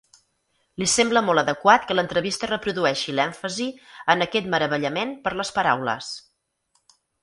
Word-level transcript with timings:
Li 0.83 0.87
sembla 0.93 1.21
molt 1.27 1.41
adequat 1.41 1.85
que 1.91 1.97
l'entrevista 1.99 2.51
reprodueixi 2.53 3.15
l'èmfasi 3.21 3.71
en 4.17 4.29
aquest 4.29 4.51
meravellament 4.57 5.17
per 5.29 5.39
les 5.41 5.57
paraules. 5.63 6.13